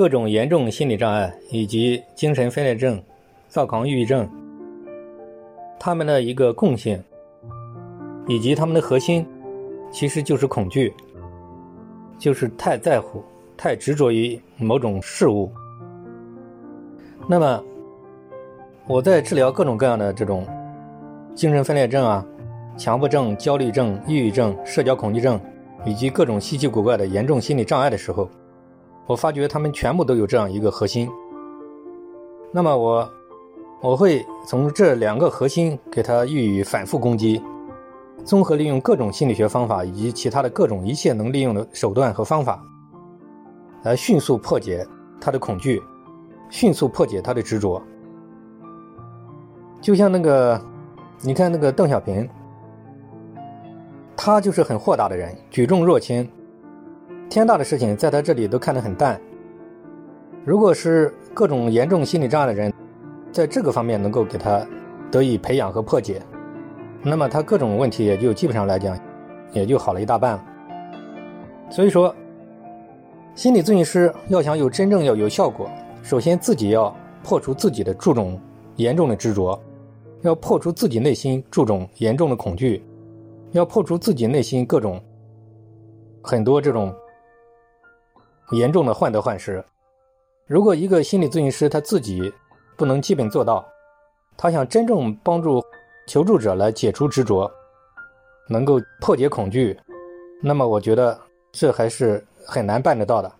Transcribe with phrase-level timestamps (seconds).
[0.00, 2.98] 各种严重心理障碍以及精神分裂症、
[3.50, 4.26] 躁狂抑郁症，
[5.78, 6.98] 他们的一个共性
[8.26, 9.26] 以及他们的核心，
[9.92, 10.90] 其实就是恐惧，
[12.18, 13.22] 就是太在乎、
[13.58, 15.52] 太执着于某种事物。
[17.28, 17.62] 那么，
[18.86, 20.46] 我在治疗各种各样的这种
[21.34, 22.26] 精神分裂症啊、
[22.74, 25.38] 强迫症、焦虑症、抑郁症、社交恐惧症，
[25.84, 28.26] 以及各种稀奇古怪的严重心理障碍的时候，
[29.10, 31.10] 我发觉他们全部都有这样一个核心。
[32.52, 33.10] 那么我
[33.80, 37.42] 我会从这两个核心给他予以反复攻击，
[38.24, 42.64] 综合利用各种心理学方法以及其他的各种一切能利用的手段和方法，
[43.82, 44.86] 来迅速破解
[45.20, 45.82] 他的恐惧，
[46.48, 47.82] 迅速破解他的执着。
[49.80, 50.60] 就像那个，
[51.20, 52.28] 你看那个邓小平，
[54.16, 56.30] 他就是很豁达的人，举重若轻，
[57.30, 59.18] 天大的事情在他这里都看得很淡。
[60.44, 62.72] 如果是各种严重心理障碍的人，
[63.30, 64.66] 在这个方面能够给他
[65.12, 66.20] 得以培养和破解，
[67.04, 68.98] 那么他各种问题也就基本上来讲，
[69.52, 70.44] 也就好了一大半了。
[71.70, 72.12] 所以说，
[73.36, 75.70] 心理咨询师要想有真正要有效果，
[76.02, 78.36] 首先自己要破除自己的注重
[78.74, 79.56] 严重的执着。
[80.22, 82.84] 要破除自己内心注重严重的恐惧，
[83.52, 85.00] 要破除自己内心各种
[86.22, 86.94] 很多这种
[88.52, 89.64] 严重的患得患失。
[90.46, 92.32] 如果一个心理咨询师他自己
[92.76, 93.64] 不能基本做到，
[94.36, 95.62] 他想真正帮助
[96.06, 97.50] 求助者来解除执着，
[98.48, 99.78] 能够破解恐惧，
[100.42, 101.18] 那么我觉得
[101.52, 103.32] 这还是很难办得到的。